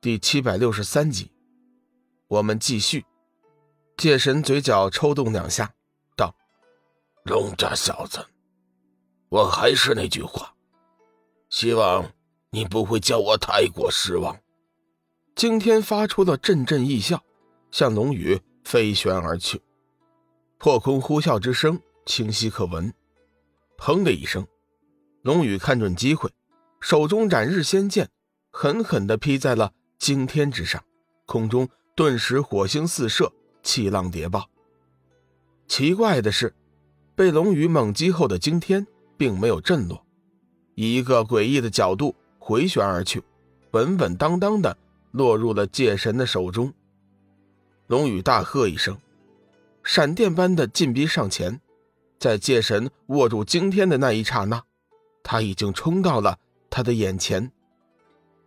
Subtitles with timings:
[0.00, 1.32] 第七百六十三集，
[2.28, 3.04] 我们继续。
[3.96, 5.72] 界神嘴角抽动两下，
[6.14, 6.36] 道
[7.24, 8.24] ：“龙家小子，
[9.30, 10.54] 我还是那句话，
[11.48, 12.12] 希望
[12.50, 14.38] 你不会叫我太过失望。”
[15.34, 17.24] 惊天发出了阵阵异笑，
[17.70, 19.60] 向龙宇飞旋而去。
[20.58, 22.92] 破空呼啸之声清晰可闻。
[23.78, 24.46] 砰的一声，
[25.22, 26.30] 龙宇看准机会，
[26.80, 28.10] 手中斩日仙剑
[28.52, 29.72] 狠狠地劈在了
[30.06, 30.84] 惊天之上，
[31.26, 33.32] 空中顿时火星四射，
[33.64, 34.48] 气浪叠爆。
[35.66, 36.54] 奇怪的是，
[37.16, 40.06] 被龙宇猛击后的惊天并没有震落，
[40.76, 43.20] 以一个诡异的角度回旋而去，
[43.72, 44.78] 稳稳当当的
[45.10, 46.72] 落入了界神的手中。
[47.88, 48.96] 龙宇大喝一声，
[49.82, 51.60] 闪电般的进逼上前。
[52.20, 54.62] 在界神握住惊天的那一刹那，
[55.24, 56.38] 他已经冲到了
[56.70, 57.50] 他的眼前。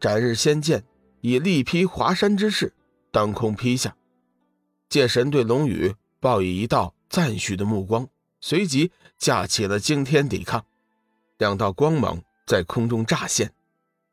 [0.00, 0.82] 斩日仙剑
[1.22, 2.74] 以力劈华山之势
[3.12, 3.96] 当空劈下，
[4.88, 8.08] 界神对龙宇报以一道赞许的目光，
[8.40, 10.66] 随即架起了惊天抵抗。
[11.38, 13.54] 两道光芒在空中乍现，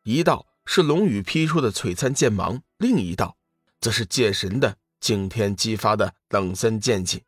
[0.03, 3.35] 一道是龙宇劈出的璀璨剑芒，另一道
[3.81, 7.23] 则是界神的惊天激发的冷森剑气。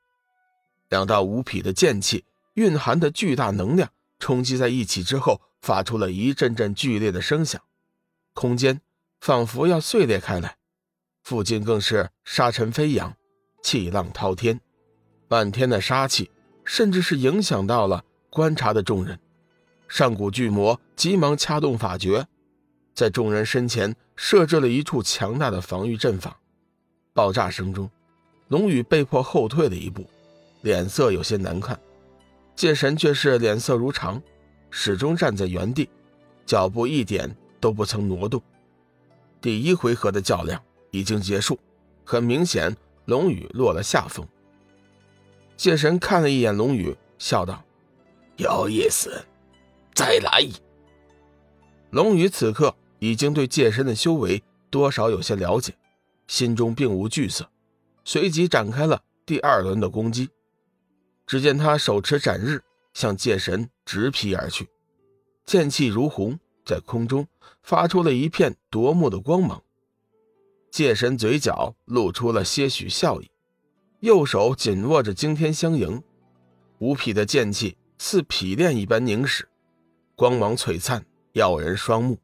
[0.90, 7.60] 两道无匹的剑气蕴含的巨大能量冲击在一起之后，发出了一阵阵剧烈的声响，
[8.36, 8.80] 空间
[9.22, 10.56] 仿佛要碎裂开来，
[11.24, 13.16] 附近更是沙尘飞扬，
[13.62, 14.60] 气浪滔天，
[15.28, 16.32] 漫天的杀气，
[16.66, 19.20] 甚至是影响到了观察的众人。
[19.88, 22.26] 上古巨魔急忙掐动法诀，
[22.96, 26.40] 在众人身前设置了一处强大的防御阵法。
[27.14, 27.88] 爆炸声中，
[28.48, 30.04] 龙宇被迫后退了一步。
[30.62, 31.80] 脸色有些难看，
[32.56, 34.20] 界神却是脸色如常，
[34.72, 35.88] 始终站在原地，
[36.44, 38.42] 脚步一点都不曾挪动。
[39.42, 40.62] 第一回合的较量
[40.92, 41.60] 已经结束，
[42.06, 44.28] 很明显龙宇落了下风。
[45.58, 47.64] 界神看了一眼龙宇，笑道
[48.38, 49.26] ：“有意思，
[49.96, 50.48] 再来。”
[51.90, 55.74] 龙宇此刻已经对界神的修为多少有些了解，
[56.28, 57.50] 心中并无惧色，
[58.06, 60.30] 随即展开了第二轮的攻击。
[61.26, 62.62] 只见他手持斩日，
[62.94, 64.70] 向界神直劈而去，
[65.46, 67.28] 剑气如虹，在空中
[67.64, 69.62] 发出了一片夺目的光芒。
[70.72, 73.30] 界神嘴角露出了些许笑意，
[74.00, 76.02] 右手紧握着惊天相迎，
[76.80, 79.48] 无匹的剑气似匹练一般凝实，
[80.16, 82.18] 光芒璀璨，耀人双目。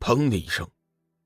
[0.00, 0.68] 砰的一声，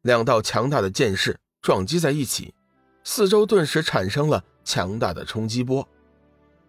[0.03, 2.55] 两道强大的剑势撞击在一起，
[3.03, 5.87] 四周顿时产生了强大的冲击波。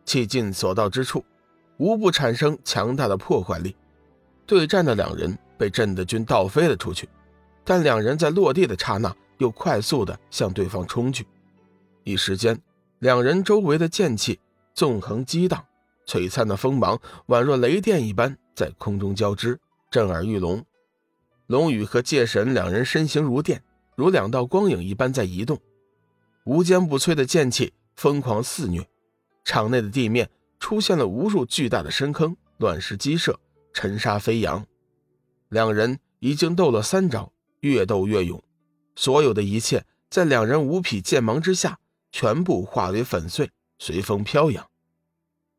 [0.06, 1.24] 气尽所到之处，
[1.78, 3.76] 无不产生强大的破坏力。
[4.46, 7.08] 对战的两人被震得均倒飞了出去，
[7.64, 11.26] 但两人在落地的刹那又快速的向对方冲去。
[12.04, 12.60] 一时间，
[13.00, 14.40] 两人周围的剑气
[14.74, 15.64] 纵横激荡，
[16.06, 19.60] 璀璨的锋芒宛若雷电一般在空中交织，
[19.90, 20.64] 震耳欲聋。
[21.48, 23.64] 龙宇和界神两人身形如电，
[23.96, 25.60] 如两道光影一般在移动，
[26.46, 28.86] 无坚不摧的剑气疯狂肆虐。
[29.46, 30.30] 场内的地面
[30.60, 33.38] 出现了无数巨大的深坑，乱石激射，
[33.74, 34.66] 尘沙飞扬。
[35.50, 38.42] 两人已经斗了三招，越斗越勇，
[38.96, 41.80] 所有的一切在两人五匹剑芒之下，
[42.12, 44.70] 全部化为粉碎，随风飘扬。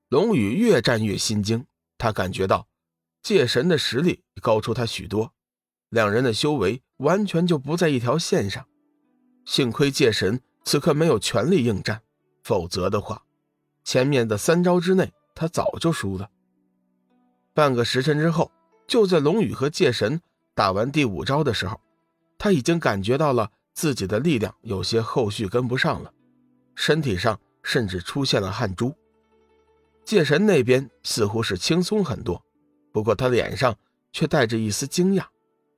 [0.08, 1.66] 龙宇越战越心惊，
[1.98, 2.68] 他感觉到
[3.22, 5.32] 界神的实力高出他许多，
[5.88, 8.66] 两人的修为完全就不在一条线上。
[9.44, 12.02] 幸亏界神此刻没有全力应战，
[12.42, 13.24] 否则的话。
[13.84, 16.30] 前面的三招之内，他早就输了。
[17.54, 18.50] 半个时辰之后，
[18.86, 20.20] 就在龙宇和界神
[20.54, 21.80] 打完第五招的时候，
[22.36, 26.12] 他已经感觉到了自己的力量有些后续跟不上了，
[26.74, 28.92] 身体上甚至出现了汗珠。
[30.04, 32.44] 界神那边似乎是轻松很多，
[32.92, 33.74] 不过他脸上
[34.12, 35.24] 却带着一丝惊讶。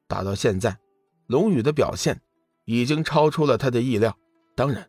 [0.08, 0.76] 打到现在，
[1.26, 2.20] 龙宇的表现
[2.64, 4.16] 已经超出了他的意料。
[4.54, 4.88] 当然，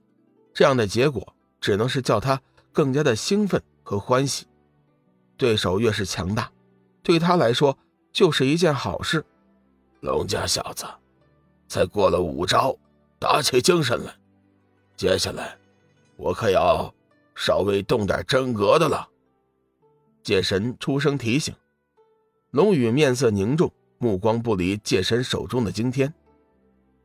[0.54, 2.42] 这样的结果只能是叫他。
[2.74, 4.45] 更加的兴奋和欢喜，
[5.36, 6.51] 对手越是强大，
[7.07, 7.77] 对他来说
[8.12, 9.24] 就是一件好事。
[10.01, 10.86] 龙家小子，
[11.69, 12.75] 才过了五招，
[13.18, 14.13] 打起精神来。
[14.98, 15.57] 接下来，
[16.18, 16.94] 我可要
[17.33, 19.07] 稍微动点真格的了。
[20.21, 21.56] 界神出声提醒。
[22.51, 26.13] 龙宇面色凝重，目光不离界神手中的惊天。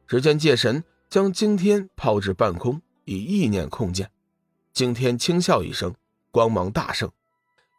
[0.08, 4.10] 只见界神将惊天抛至半空，以意念控剑。
[4.72, 5.94] 惊天轻笑一声，
[6.32, 7.08] 光芒大盛，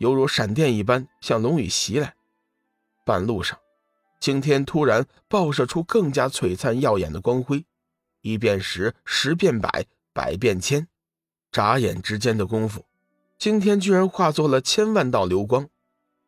[0.03, 2.13] 犹如闪电一般向龙宇袭来。
[3.05, 3.57] 半路上，
[4.19, 7.63] 青天突然爆射出更加璀璨耀眼的光辉，
[8.19, 10.89] 一变十，十变百，百变千，
[11.53, 12.83] 眨眼之间的功夫，
[13.39, 15.69] 青天居然化作了千万道流光，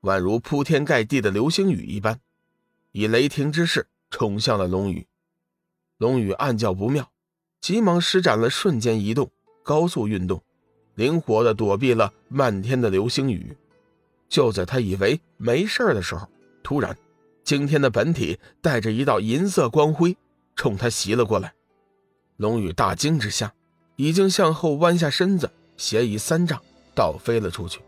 [0.03, 2.21] 宛如铺天盖地的流星雨一般，
[2.93, 5.05] 以雷霆之势冲向了龙宇。
[5.97, 7.11] 龙宇暗叫不妙，
[7.59, 9.29] 急忙施展了瞬间移动、
[9.63, 10.41] 高速运动，
[10.93, 13.57] 灵活地躲避了漫天的流星雨。
[14.27, 16.27] 就在他以为没事的时候，
[16.63, 16.97] 突然，
[17.43, 20.15] 惊天的本体带着一道银色光辉
[20.55, 21.53] 冲他袭了过来。
[22.37, 23.53] 龙宇大惊之下，
[23.95, 26.61] 已经向后弯下身子，斜移三丈，
[26.93, 27.79] 倒飞了出去。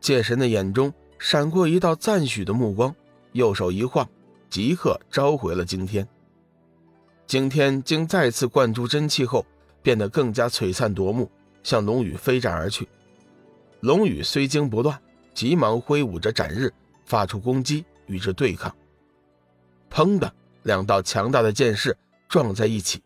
[0.00, 2.94] 界神的眼中闪过一道赞许的目光，
[3.32, 4.06] 右手一晃，
[4.50, 6.06] 即刻召回了惊天。
[7.26, 9.46] 惊天经再次灌注真气后，
[9.80, 11.30] 变得更加璀璨夺目，
[11.62, 12.86] 向龙宇飞斩而去。
[13.80, 15.00] 龙宇虽惊不乱，
[15.34, 16.72] 急忙挥舞着斩日，
[17.04, 18.74] 发出攻击与之对抗。
[19.90, 20.32] 砰的
[20.62, 21.96] 两道强大的剑势
[22.28, 23.02] 撞在一起。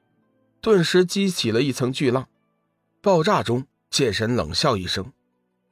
[0.61, 2.27] 顿时激起了一层巨浪，
[3.01, 5.13] 爆炸中，剑神冷笑一声，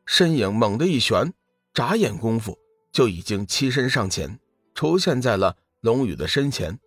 [0.07, 1.33] 身影猛地一旋，
[1.73, 2.57] 眨眼功夫
[2.93, 4.39] 就已经欺身上前，
[4.73, 6.79] 出现在了龙宇的身前，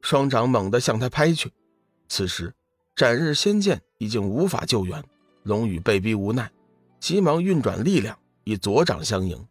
[0.00, 1.52] 双掌猛地向他拍去。
[2.08, 2.52] 此时，
[2.96, 5.00] 斩日仙剑已经无法救援，
[5.44, 6.50] 龙宇被逼无奈，
[6.98, 9.46] 急忙运转力量，以左掌相迎。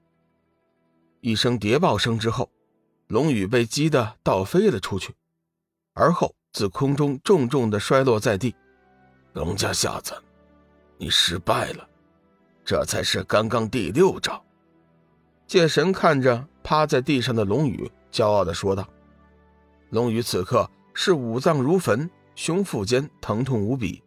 [1.21, 2.49] 一声叠爆声之后，
[3.07, 5.13] 龙宇被击得倒飞了出去，
[5.93, 6.33] 而后。
[6.53, 8.55] 自空中重重的摔落在地，
[9.33, 10.13] 龙家小子，
[10.99, 11.89] 你失败了，
[12.63, 14.39] 这才是刚刚第六招。
[15.47, 18.87] 界神看着趴在地上的龙宇，骄傲的说道
[19.89, 24.03] ：“龙宇此刻是五脏如焚，胸腹间疼痛无比，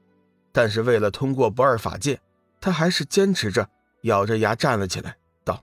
[0.52, 2.16] 但是为了通过不二法界，
[2.60, 3.68] 他还是坚持着，
[4.06, 5.62] 咬着牙站了起来，道：‘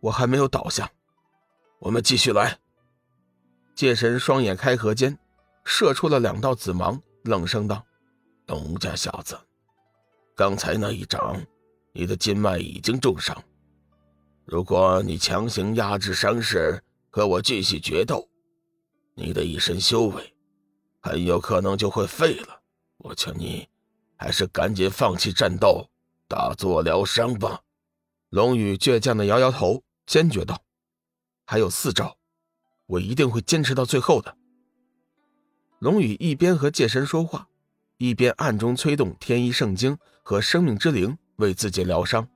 [0.00, 0.88] 我还没有倒下，
[1.80, 2.58] 我们继续来。’
[3.74, 5.18] 界神双眼开合间。”
[5.66, 7.82] 射出了两道紫芒，冷声道
[8.48, 9.34] ：“龙家小子，
[10.36, 11.42] 刚才那一掌，
[11.92, 13.34] 你的筋脉已经重伤。
[14.44, 16.78] 如果你强行压制伤势，
[17.08, 18.28] 和我继续决斗，
[19.14, 20.36] 你的一身修为
[21.00, 22.60] 很有可能就会废了。
[22.98, 23.66] 我劝你，
[24.16, 25.88] 还是赶紧放弃战斗，
[26.34, 27.60] 打坐疗伤吧。”
[28.30, 30.60] 龙宇倔强的摇摇头，坚决道
[31.46, 32.16] ：“还有四招，
[32.86, 34.36] 我一定会坚持到最后的。”
[35.78, 37.46] 龙宇一边和界神说话，
[37.98, 42.28] 一边暗中催动天一圣经和生命之灵为自己疗伤。